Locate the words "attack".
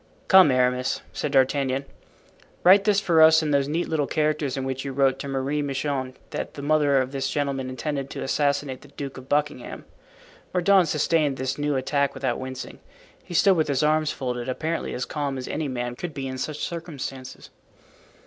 11.75-12.15